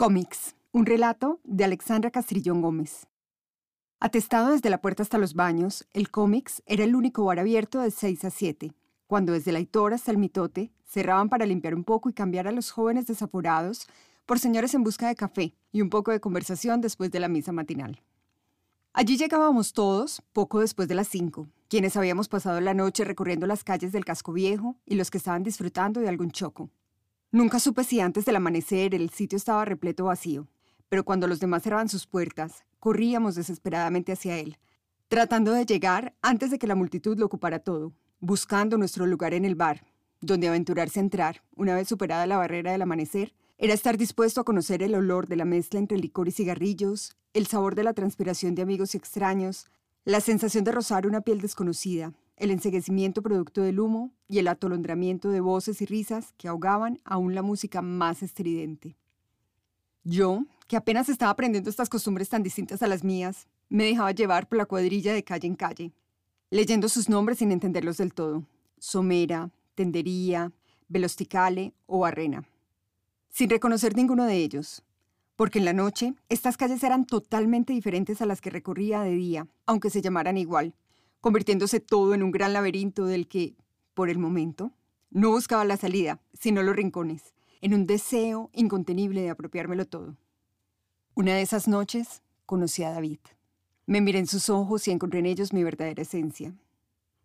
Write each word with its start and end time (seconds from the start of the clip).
Cómics, 0.00 0.54
un 0.70 0.86
relato 0.86 1.40
de 1.42 1.64
Alexandra 1.64 2.12
Castrillón 2.12 2.62
Gómez. 2.62 3.08
Atestado 3.98 4.52
desde 4.52 4.70
la 4.70 4.80
puerta 4.80 5.02
hasta 5.02 5.18
los 5.18 5.34
baños, 5.34 5.88
el 5.92 6.08
cómics 6.08 6.62
era 6.66 6.84
el 6.84 6.94
único 6.94 7.24
bar 7.24 7.40
abierto 7.40 7.80
de 7.80 7.90
6 7.90 8.24
a 8.24 8.30
7, 8.30 8.72
cuando 9.08 9.32
desde 9.32 9.50
la 9.50 9.58
Hitor 9.58 9.94
hasta 9.94 10.12
el 10.12 10.18
mitote 10.18 10.70
cerraban 10.84 11.28
para 11.28 11.46
limpiar 11.46 11.74
un 11.74 11.82
poco 11.82 12.08
y 12.08 12.12
cambiar 12.12 12.46
a 12.46 12.52
los 12.52 12.70
jóvenes 12.70 13.08
desaforados 13.08 13.88
por 14.24 14.38
señores 14.38 14.72
en 14.74 14.84
busca 14.84 15.08
de 15.08 15.16
café 15.16 15.56
y 15.72 15.82
un 15.82 15.90
poco 15.90 16.12
de 16.12 16.20
conversación 16.20 16.80
después 16.80 17.10
de 17.10 17.18
la 17.18 17.26
misa 17.26 17.50
matinal. 17.50 18.00
Allí 18.92 19.16
llegábamos 19.16 19.72
todos 19.72 20.22
poco 20.32 20.60
después 20.60 20.86
de 20.86 20.94
las 20.94 21.08
5, 21.08 21.48
quienes 21.68 21.96
habíamos 21.96 22.28
pasado 22.28 22.60
la 22.60 22.72
noche 22.72 23.02
recorriendo 23.02 23.48
las 23.48 23.64
calles 23.64 23.90
del 23.90 24.04
casco 24.04 24.32
viejo 24.32 24.76
y 24.86 24.94
los 24.94 25.10
que 25.10 25.18
estaban 25.18 25.42
disfrutando 25.42 25.98
de 25.98 26.08
algún 26.08 26.30
choco. 26.30 26.70
Nunca 27.30 27.60
supe 27.60 27.84
si 27.84 28.00
antes 28.00 28.24
del 28.24 28.36
amanecer 28.36 28.94
el 28.94 29.10
sitio 29.10 29.36
estaba 29.36 29.66
repleto 29.66 30.06
vacío, 30.06 30.48
pero 30.88 31.04
cuando 31.04 31.26
los 31.26 31.40
demás 31.40 31.62
cerraban 31.62 31.90
sus 31.90 32.06
puertas, 32.06 32.64
corríamos 32.78 33.34
desesperadamente 33.34 34.12
hacia 34.12 34.38
él, 34.38 34.56
tratando 35.08 35.52
de 35.52 35.66
llegar 35.66 36.14
antes 36.22 36.50
de 36.50 36.58
que 36.58 36.66
la 36.66 36.74
multitud 36.74 37.18
lo 37.18 37.26
ocupara 37.26 37.58
todo, 37.58 37.92
buscando 38.18 38.78
nuestro 38.78 39.04
lugar 39.04 39.34
en 39.34 39.44
el 39.44 39.56
bar, 39.56 39.84
donde 40.22 40.48
aventurarse 40.48 41.00
a 41.00 41.02
entrar, 41.02 41.42
una 41.54 41.74
vez 41.74 41.86
superada 41.86 42.26
la 42.26 42.38
barrera 42.38 42.72
del 42.72 42.80
amanecer, 42.80 43.34
era 43.58 43.74
estar 43.74 43.98
dispuesto 43.98 44.40
a 44.40 44.44
conocer 44.44 44.82
el 44.82 44.94
olor 44.94 45.26
de 45.26 45.36
la 45.36 45.44
mezcla 45.44 45.78
entre 45.78 45.98
licor 45.98 46.28
y 46.28 46.32
cigarrillos, 46.32 47.14
el 47.34 47.46
sabor 47.46 47.74
de 47.74 47.84
la 47.84 47.92
transpiración 47.92 48.54
de 48.54 48.62
amigos 48.62 48.94
y 48.94 48.96
extraños, 48.96 49.66
la 50.06 50.22
sensación 50.22 50.64
de 50.64 50.72
rozar 50.72 51.06
una 51.06 51.20
piel 51.20 51.42
desconocida, 51.42 52.14
el 52.38 52.50
enseguecimiento 52.50 53.22
producto 53.22 53.62
del 53.62 53.80
humo 53.80 54.12
y 54.28 54.38
el 54.38 54.48
atolondramiento 54.48 55.30
de 55.30 55.40
voces 55.40 55.82
y 55.82 55.86
risas 55.86 56.32
que 56.36 56.48
ahogaban 56.48 57.00
aún 57.04 57.34
la 57.34 57.42
música 57.42 57.82
más 57.82 58.22
estridente. 58.22 58.96
Yo, 60.04 60.44
que 60.66 60.76
apenas 60.76 61.08
estaba 61.08 61.32
aprendiendo 61.32 61.68
estas 61.68 61.88
costumbres 61.88 62.28
tan 62.28 62.42
distintas 62.42 62.82
a 62.82 62.86
las 62.86 63.04
mías, 63.04 63.46
me 63.68 63.84
dejaba 63.84 64.12
llevar 64.12 64.48
por 64.48 64.58
la 64.58 64.66
cuadrilla 64.66 65.12
de 65.12 65.24
calle 65.24 65.48
en 65.48 65.56
calle, 65.56 65.92
leyendo 66.50 66.88
sus 66.88 67.08
nombres 67.08 67.38
sin 67.38 67.52
entenderlos 67.52 67.98
del 67.98 68.14
todo. 68.14 68.44
Somera, 68.78 69.50
Tendería, 69.74 70.52
Velosticale 70.88 71.74
o 71.86 72.00
Barrena. 72.00 72.44
Sin 73.28 73.50
reconocer 73.50 73.96
ninguno 73.96 74.24
de 74.24 74.36
ellos, 74.36 74.82
porque 75.36 75.58
en 75.58 75.64
la 75.64 75.72
noche 75.72 76.14
estas 76.28 76.56
calles 76.56 76.82
eran 76.82 77.04
totalmente 77.04 77.72
diferentes 77.72 78.22
a 78.22 78.26
las 78.26 78.40
que 78.40 78.50
recorría 78.50 79.02
de 79.02 79.10
día, 79.10 79.46
aunque 79.66 79.90
se 79.90 80.00
llamaran 80.00 80.38
igual 80.38 80.74
convirtiéndose 81.20 81.80
todo 81.80 82.14
en 82.14 82.22
un 82.22 82.30
gran 82.30 82.52
laberinto 82.52 83.06
del 83.06 83.28
que, 83.28 83.56
por 83.94 84.10
el 84.10 84.18
momento, 84.18 84.72
no 85.10 85.30
buscaba 85.30 85.64
la 85.64 85.76
salida, 85.76 86.20
sino 86.32 86.62
los 86.62 86.76
rincones, 86.76 87.34
en 87.60 87.74
un 87.74 87.86
deseo 87.86 88.50
incontenible 88.52 89.22
de 89.22 89.30
apropiármelo 89.30 89.86
todo. 89.86 90.16
Una 91.14 91.34
de 91.34 91.42
esas 91.42 91.66
noches 91.66 92.22
conocí 92.46 92.82
a 92.82 92.90
David. 92.90 93.18
Me 93.86 94.00
miré 94.00 94.18
en 94.18 94.26
sus 94.26 94.50
ojos 94.50 94.86
y 94.86 94.90
encontré 94.90 95.20
en 95.20 95.26
ellos 95.26 95.52
mi 95.52 95.64
verdadera 95.64 96.02
esencia. 96.02 96.54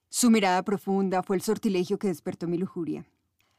Su 0.09 0.31
mirada 0.31 0.63
profunda 0.63 1.23
fue 1.23 1.35
el 1.35 1.41
sortilegio 1.41 1.99
que 1.99 2.07
despertó 2.07 2.47
mi 2.47 2.57
lujuria. 2.57 3.05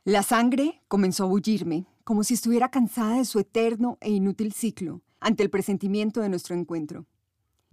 La 0.05 0.23
sangre 0.23 0.83
comenzó 0.89 1.25
a 1.25 1.29
bullirme, 1.29 1.87
como 2.05 2.25
si 2.25 2.35
estuviera 2.35 2.71
cansada 2.71 3.17
de 3.17 3.25
su 3.25 3.39
eterno 3.39 3.99
e 4.01 4.11
inútil 4.11 4.53
ciclo, 4.53 5.03
ante 5.21 5.43
el 5.43 5.51
presentimiento 5.51 6.21
de 6.21 6.29
nuestro 6.29 6.55
encuentro. 6.55 7.07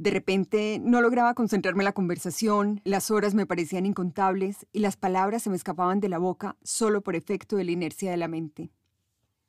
De 0.02 0.10
repente 0.10 0.82
no 0.84 1.00
lograba 1.00 1.36
concentrarme 1.36 1.84
en 1.84 1.86
la 1.86 1.92
conversación, 1.92 2.82
las 2.86 3.12
horas 3.12 3.36
me 3.36 3.46
parecían 3.46 3.86
incontables 3.86 4.66
y 4.74 4.80
las 4.80 4.98
palabras 4.98 5.44
se 5.44 5.52
me 5.52 5.56
escapaban 5.56 6.00
de 6.00 6.10
la 6.10 6.18
boca 6.18 6.58
solo 6.64 7.02
por 7.02 7.16
efecto 7.16 7.56
de 7.56 7.66
la 7.66 7.72
inercia 7.72 8.10
de 8.10 8.18
la 8.18 8.28
mente. 8.28 8.72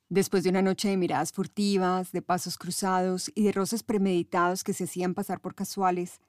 Después 0.09 0.43
de 0.43 0.51
una 0.51 0.61
noche 0.61 0.89
de 0.89 0.97
miradas 0.97 1.31
furtivas, 1.31 2.11
de 2.11 2.21
pasos 2.21 2.59
cruzados 2.59 3.31
y 3.33 3.45
de 3.45 3.51
roces 3.51 3.81
premeditados 3.81 4.63
que 4.63 4.73
se 4.73 4.83
hacían 4.83 5.15
pasar 5.15 5.41
por 5.41 5.55
casuales, 5.55 6.21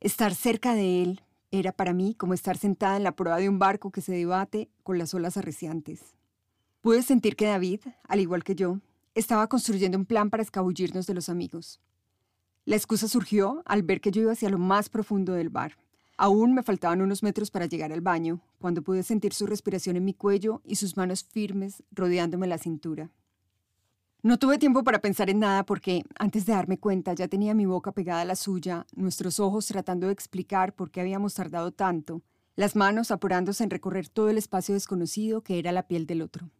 estar 0.00 0.34
cerca 0.34 0.74
de 0.74 1.02
él 1.02 1.20
era 1.50 1.72
para 1.72 1.92
mí 1.92 2.14
como 2.14 2.32
estar 2.32 2.56
sentada 2.56 2.96
en 2.96 3.04
la 3.04 3.14
proa 3.14 3.36
de 3.36 3.50
un 3.50 3.58
barco 3.58 3.92
que 3.92 4.00
se 4.00 4.14
debate 4.14 4.70
con 4.84 4.96
las 4.96 5.12
olas 5.12 5.36
arreciantes. 5.36 6.16
Pude 6.80 7.02
sentir 7.02 7.36
que 7.36 7.44
David, 7.44 7.80
al 8.08 8.20
igual 8.20 8.42
que 8.42 8.54
yo, 8.54 8.80
estaba 9.14 9.48
construyendo 9.48 9.98
un 9.98 10.06
plan 10.06 10.30
para 10.30 10.42
escabullirnos 10.42 11.06
de 11.06 11.12
los 11.12 11.28
amigos. 11.28 11.78
La 12.66 12.74
excusa 12.74 13.06
surgió 13.06 13.62
al 13.64 13.84
ver 13.84 14.00
que 14.00 14.10
yo 14.10 14.22
iba 14.22 14.32
hacia 14.32 14.50
lo 14.50 14.58
más 14.58 14.88
profundo 14.88 15.34
del 15.34 15.50
bar. 15.50 15.78
Aún 16.16 16.52
me 16.52 16.64
faltaban 16.64 17.00
unos 17.00 17.22
metros 17.22 17.52
para 17.52 17.66
llegar 17.66 17.92
al 17.92 18.00
baño, 18.00 18.40
cuando 18.58 18.82
pude 18.82 19.04
sentir 19.04 19.32
su 19.32 19.46
respiración 19.46 19.94
en 19.94 20.04
mi 20.04 20.14
cuello 20.14 20.62
y 20.64 20.74
sus 20.74 20.96
manos 20.96 21.22
firmes 21.22 21.84
rodeándome 21.92 22.48
la 22.48 22.58
cintura. 22.58 23.12
No 24.24 24.40
tuve 24.40 24.58
tiempo 24.58 24.82
para 24.82 25.00
pensar 25.00 25.30
en 25.30 25.38
nada 25.38 25.64
porque, 25.64 26.02
antes 26.18 26.44
de 26.44 26.54
darme 26.54 26.80
cuenta, 26.80 27.12
ya 27.12 27.28
tenía 27.28 27.54
mi 27.54 27.66
boca 27.66 27.92
pegada 27.92 28.22
a 28.22 28.24
la 28.24 28.34
suya, 28.34 28.84
nuestros 28.96 29.38
ojos 29.38 29.68
tratando 29.68 30.08
de 30.08 30.12
explicar 30.12 30.74
por 30.74 30.90
qué 30.90 31.00
habíamos 31.00 31.34
tardado 31.34 31.70
tanto, 31.70 32.22
las 32.56 32.74
manos 32.74 33.12
apurándose 33.12 33.62
en 33.62 33.70
recorrer 33.70 34.08
todo 34.08 34.28
el 34.28 34.38
espacio 34.38 34.74
desconocido 34.74 35.42
que 35.42 35.60
era 35.60 35.70
la 35.70 35.86
piel 35.86 36.04
del 36.04 36.20
otro. 36.20 36.50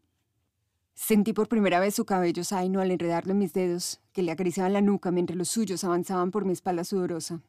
Sentí 0.97 1.35
por 1.35 1.47
primera 1.47 1.79
vez 1.79 1.95
su 1.95 2.07
cabello 2.07 2.43
zaino 2.43 2.81
al 2.81 2.91
enredarlo 2.91 3.33
en 3.33 3.39
mis 3.39 3.53
dedos, 3.53 4.01
que 4.15 4.23
le 4.23 4.33
acariciaban 4.33 4.73
la 4.73 4.81
nuca 4.81 5.11
mientras 5.11 5.37
los 5.37 5.51
suyos 5.51 5.85
avanzaban 5.85 6.31
por 6.31 6.47
mi 6.47 6.55
espalda 6.55 6.85
sudorosa. 6.85 7.43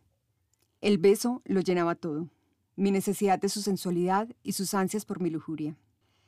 El 0.81 0.97
beso 0.97 1.41
lo 1.45 1.61
llenaba 1.61 1.95
todo, 1.95 2.27
mi 2.75 2.91
necesidad 2.91 3.39
de 3.39 3.47
su 3.47 3.61
sensualidad 3.61 4.27
y 4.43 4.51
sus 4.51 4.73
ansias 4.73 5.05
por 5.05 5.21
mi 5.21 5.29
lujuria. 5.29 5.77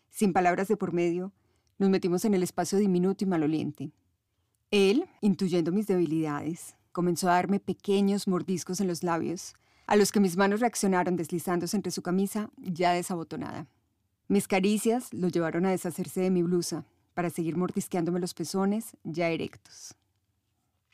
Sin 0.09 0.31
palabras 0.31 0.69
de 0.69 0.78
por 0.78 0.94
medio, 0.94 1.34
nos 1.78 1.90
metimos 1.90 2.24
en 2.24 2.35
el 2.35 2.41
espacio 2.41 2.80
diminuto 2.80 3.25
y 3.25 3.28
maloliente. 3.28 3.91
Él, 4.72 5.06
intuyendo 5.19 5.74
mis 5.74 5.88
debilidades, 5.88 6.78
comenzó 6.94 7.30
a 7.30 7.34
darme 7.34 7.59
pequeños 7.59 8.30
mordiscos 8.30 8.80
en 8.80 8.88
los 8.88 9.03
labios, 9.03 9.56
a 9.88 9.97
los 9.97 10.13
que 10.13 10.22
mis 10.22 10.38
manos 10.38 10.62
reaccionaron 10.62 11.18
deslizándose 11.18 11.75
entre 11.75 11.91
su 11.91 12.01
camisa 12.01 12.50
ya 12.57 12.94
desabotonada. 12.94 13.68
Mis 14.30 14.47
caricias 14.47 15.13
lo 15.13 15.28
llevaron 15.28 15.66
a 15.66 15.72
deshacerse 15.72 16.22
de 16.22 16.30
mi 16.30 16.44
blusa, 16.44 16.86
para 17.19 17.30
seguir 17.30 17.57
mordisqueándome 17.57 18.22
los 18.22 18.34
pezones 18.34 18.96
ya 19.03 19.28
erectos. 19.28 19.94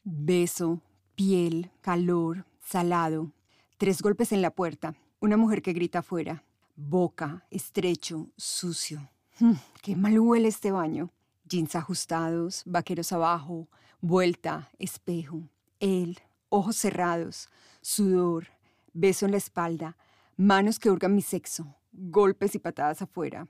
Beso, 0.04 0.82
piel, 1.14 1.70
calor, 1.82 2.48
salado, 2.60 3.32
tres 3.78 4.02
golpes 4.02 4.32
en 4.32 4.42
la 4.42 4.50
puerta, 4.50 4.96
una 5.20 5.38
mujer 5.38 5.62
que 5.62 5.74
grita 5.74 6.00
afuera, 6.00 6.44
boca, 6.76 7.46
estrecho, 7.52 8.32
sucio. 8.38 9.08
Mm, 9.40 9.52
¡Qué 9.84 9.96
mal 9.96 10.20
huele 10.20 10.48
este 10.48 10.72
baño! 10.72 11.12
Jeans 11.48 11.76
ajustados, 11.76 12.64
vaqueros 12.66 13.12
abajo, 13.12 13.68
vuelta, 14.02 14.72
espejo, 14.80 15.48
él, 15.80 16.18
ojos 16.50 16.76
cerrados, 16.76 17.50
sudor, 17.82 18.48
beso 18.94 19.28
en 19.28 19.32
la 19.32 19.38
espalda, 19.38 19.96
manos 20.38 20.80
que 20.80 20.90
hurgan 20.90 21.14
mi 21.14 21.22
sexo, 21.22 21.76
golpes 21.94 22.56
y 22.56 22.58
patadas 22.58 23.04
afuera, 23.04 23.48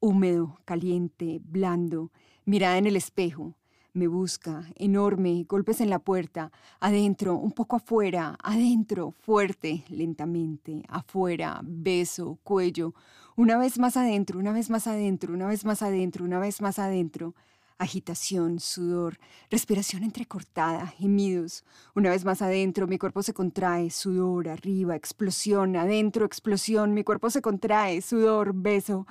húmedo, 0.00 0.58
caliente, 0.64 1.40
blando, 1.44 2.10
mirada 2.44 2.78
en 2.78 2.86
el 2.86 2.96
espejo. 2.96 3.54
Me 3.94 4.06
busca, 4.06 4.64
enorme, 4.76 5.44
golpes 5.48 5.80
en 5.80 5.90
la 5.90 5.98
puerta, 5.98 6.52
adentro, 6.78 7.34
un 7.34 7.52
poco 7.52 7.76
afuera, 7.76 8.36
adentro, 8.42 9.12
fuerte, 9.18 9.84
lentamente, 9.88 10.84
afuera, 10.88 11.60
beso, 11.64 12.38
cuello, 12.44 12.94
una 13.34 13.56
vez 13.56 13.78
más 13.78 13.96
adentro, 13.96 14.38
una 14.38 14.52
vez 14.52 14.68
más 14.68 14.86
adentro, 14.86 15.32
una 15.32 15.46
vez 15.46 15.64
más 15.64 15.82
adentro, 15.82 16.24
una 16.24 16.38
vez 16.38 16.60
más 16.60 16.78
adentro. 16.78 17.34
Agitación, 17.78 18.58
sudor, 18.58 19.18
respiración 19.48 20.02
entrecortada, 20.02 20.88
gemidos. 20.88 21.64
Una 21.94 22.10
vez 22.10 22.24
más 22.24 22.42
adentro, 22.42 22.88
mi 22.88 22.98
cuerpo 22.98 23.22
se 23.22 23.32
contrae, 23.32 23.90
sudor, 23.90 24.48
arriba, 24.48 24.96
explosión, 24.96 25.76
adentro, 25.76 26.26
explosión, 26.26 26.94
mi 26.94 27.04
cuerpo 27.04 27.30
se 27.30 27.40
contrae, 27.40 28.02
sudor, 28.02 28.52
beso. 28.52 29.06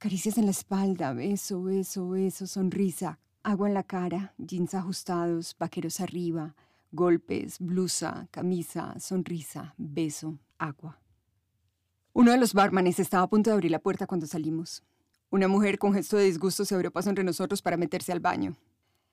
Caricias 0.00 0.38
en 0.38 0.44
la 0.44 0.52
espalda, 0.52 1.12
beso, 1.12 1.64
beso, 1.64 2.08
beso, 2.10 2.46
sonrisa, 2.46 3.18
agua 3.42 3.66
en 3.66 3.74
la 3.74 3.82
cara, 3.82 4.32
jeans 4.38 4.74
ajustados, 4.74 5.56
vaqueros 5.58 5.98
arriba, 5.98 6.54
golpes, 6.92 7.58
blusa, 7.58 8.28
camisa, 8.30 8.94
sonrisa, 9.00 9.74
beso, 9.76 10.38
agua. 10.56 11.00
Uno 12.12 12.30
de 12.30 12.38
los 12.38 12.54
barmanes 12.54 13.00
estaba 13.00 13.24
a 13.24 13.28
punto 13.28 13.50
de 13.50 13.54
abrir 13.54 13.72
la 13.72 13.80
puerta 13.80 14.06
cuando 14.06 14.28
salimos. 14.28 14.84
Una 15.30 15.48
mujer 15.48 15.80
con 15.80 15.92
gesto 15.92 16.16
de 16.16 16.26
disgusto 16.26 16.64
se 16.64 16.76
abrió 16.76 16.92
paso 16.92 17.08
entre 17.08 17.24
nosotros 17.24 17.60
para 17.60 17.76
meterse 17.76 18.12
al 18.12 18.20
baño. 18.20 18.56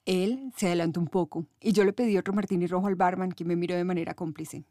Él 0.06 0.52
se 0.56 0.68
adelantó 0.68 1.00
un 1.00 1.08
poco 1.08 1.48
y 1.60 1.72
yo 1.72 1.84
le 1.84 1.94
pedí 1.94 2.16
otro 2.16 2.32
martini 2.32 2.68
rojo 2.68 2.86
al 2.86 2.96
barman, 2.96 3.32
que 3.32 3.44
me 3.44 3.56
miró 3.56 3.76
de 3.76 3.86
manera 3.86 4.14
cómplice. 4.14 4.66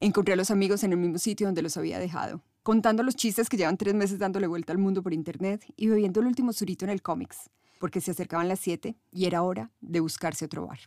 Encontré 0.00 0.34
a 0.34 0.36
los 0.36 0.50
amigos 0.50 0.82
en 0.82 0.90
el 0.90 0.98
mismo 0.98 1.18
sitio 1.18 1.46
donde 1.46 1.62
los 1.62 1.76
había 1.76 2.00
dejado 2.00 2.42
contando 2.66 3.04
los 3.04 3.14
chistes 3.14 3.48
que 3.48 3.56
llevan 3.56 3.76
tres 3.76 3.94
meses 3.94 4.18
dándole 4.18 4.48
vuelta 4.48 4.72
al 4.72 4.78
mundo 4.78 5.00
por 5.00 5.14
internet 5.14 5.64
y 5.76 5.86
bebiendo 5.86 6.18
el 6.18 6.26
último 6.26 6.52
surito 6.52 6.84
en 6.84 6.90
el 6.90 7.00
cómics, 7.00 7.48
porque 7.78 8.00
se 8.00 8.10
acercaban 8.10 8.48
las 8.48 8.58
siete 8.58 8.96
y 9.12 9.26
era 9.26 9.42
hora 9.42 9.70
de 9.80 10.00
buscarse 10.00 10.46
otro 10.46 10.66
bar. 10.66 10.80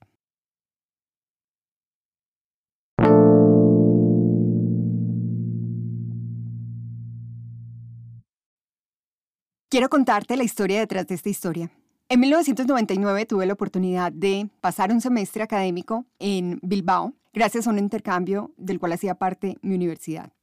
Quiero 9.70 9.88
contarte 9.88 10.36
la 10.36 10.44
historia 10.44 10.80
detrás 10.82 11.08
de 11.08 11.16
esta 11.16 11.30
historia. 11.30 11.72
En 12.10 12.20
1999 12.20 13.26
tuve 13.26 13.46
la 13.46 13.54
oportunidad 13.54 14.12
de 14.12 14.50
pasar 14.60 14.92
un 14.92 15.00
semestre 15.00 15.44
académico 15.44 16.06
en 16.20 16.60
Bilbao 16.62 17.14
gracias 17.32 17.68
a 17.68 17.70
un 17.70 17.80
intercambio 17.80 18.52
del 18.58 18.80
cual 18.80 18.92
hacía 18.92 19.16
parte 19.16 19.56
mi 19.62 19.76
universidad. 19.76 20.34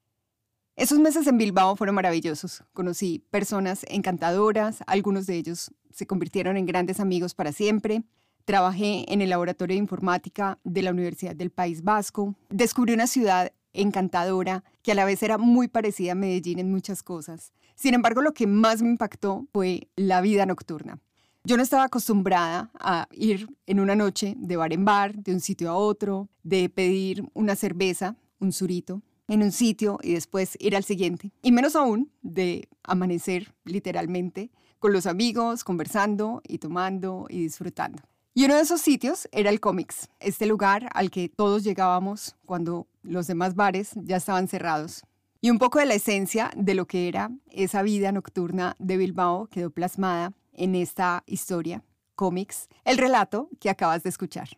Esos 0.77 0.99
meses 0.99 1.27
en 1.27 1.39
Bilbao 1.39 1.75
fueron 1.75 1.95
maravillosos. 1.95 2.63
Conocí 2.75 3.25
personas 3.31 3.87
encantadoras, 3.89 4.85
algunos 4.87 5.27
de 5.27 5.37
ellos 5.37 5.71
se 5.91 6.07
convirtieron 6.07 6.59
en 6.59 6.67
grandes 6.67 7.01
amigos 7.01 7.35
para 7.35 7.53
siempre. 7.53 8.03
Trabajé 8.45 9.11
en 9.11 9.23
el 9.23 9.31
laboratorio 9.31 9.73
de 9.73 9.79
informática 9.79 10.59
de 10.65 10.83
la 10.83 10.91
Universidad 10.91 11.35
del 11.35 11.51
País 11.51 11.83
Vasco. 11.83 12.35
Descubrí 12.51 12.93
una 12.93 13.07
ciudad 13.07 13.53
encantadora 13.73 14.65
que 14.83 14.93
a 14.93 14.95
la 14.95 15.07
vez 15.07 15.23
era 15.23 15.39
muy 15.39 15.67
parecida 15.67 16.13
a 16.13 16.15
Medellín 16.15 16.59
en 16.59 16.71
muchas 16.71 17.03
cosas. 17.03 17.55
Sin 17.75 17.95
embargo, 17.95 18.21
lo 18.21 18.35
que 18.35 18.47
más 18.47 18.83
me 18.83 18.91
impactó 18.91 19.47
fue 19.55 19.89
la 19.97 20.21
vida 20.21 20.45
nocturna. 20.45 21.01
Yo 21.43 21.57
no 21.57 21.63
estaba 21.63 21.85
acostumbrada 21.85 22.71
a 22.79 23.09
ir 23.13 23.49
en 23.67 23.81
una 23.81 23.97
noche 23.97 24.35
de 24.37 24.57
bar 24.59 24.75
en 24.75 24.85
bar, 24.85 25.15
de 25.15 25.33
un 25.33 25.41
sitio 25.41 25.71
a 25.71 25.77
otro, 25.77 26.29
de 26.43 26.69
pedir 26.69 27.25
una 27.33 27.57
cerveza, 27.57 28.15
un 28.41 28.53
surito, 28.53 29.01
en 29.29 29.43
un 29.43 29.53
sitio 29.53 29.99
y 30.03 30.15
después 30.15 30.57
ir 30.61 30.77
al 30.77 30.85
siguiente. 30.85 31.33
Y 31.43 31.53
menos 31.53 31.77
aún 31.77 32.11
de 32.23 32.69
amanecer 32.83 33.55
literalmente 33.65 34.51
con 34.79 34.93
los 34.93 35.07
amigos, 35.07 35.65
conversando 35.65 36.43
y 36.47 36.59
tomando 36.59 37.27
y 37.29 37.41
disfrutando. 37.41 38.03
Y 38.35 38.45
uno 38.45 38.57
de 38.57 38.61
esos 38.61 38.83
sitios 38.83 39.29
era 39.33 39.49
el 39.49 39.61
Comics, 39.61 40.09
este 40.21 40.45
lugar 40.45 40.91
al 40.93 41.11
que 41.11 41.31
todos 41.31 41.65
llegábamos 41.65 42.37
cuando 42.45 42.87
los 43.03 43.27
demás 43.27 43.55
bares 43.55 43.93
ya 43.95 44.17
estaban 44.17 44.47
cerrados. 44.47 45.05
Y 45.41 45.51
un 45.51 45.59
poco 45.59 45.79
de 45.79 45.87
la 45.87 45.95
esencia 45.95 46.51
de 46.55 46.75
lo 46.75 46.87
que 46.87 47.09
era 47.09 47.31
esa 47.51 47.83
vida 47.83 48.13
nocturna 48.13 48.77
de 48.79 48.97
Bilbao 48.97 49.47
quedó 49.47 49.71
plasmada 49.71 50.33
en 50.53 50.75
esta 50.75 51.23
historia, 51.27 51.83
cómics, 52.15 52.69
el 52.85 52.99
relato 52.99 53.49
que 53.61 53.71
acabas 53.71 54.03
de 54.03 54.11
escuchar. 54.11 54.49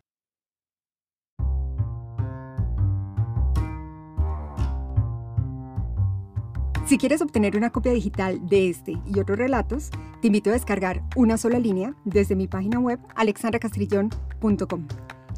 Si 6.89 6.97
quieres 6.97 7.21
obtener 7.21 7.55
una 7.55 7.69
copia 7.69 7.93
digital 7.93 8.49
de 8.49 8.71
este 8.71 8.99
y 9.05 9.21
otros 9.21 9.37
relatos, 9.37 9.91
te 10.23 10.29
invito 10.29 10.49
a 10.49 10.55
descargar 10.55 11.03
una 11.17 11.37
sola 11.37 11.59
línea 11.59 11.95
desde 12.07 12.35
mi 12.35 12.49
página 12.49 12.81
web 12.81 12.99
alexandracastrillón.com. 13.15 14.89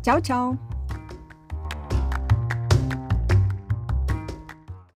Chao, 0.01 0.21
chao. 0.21 0.80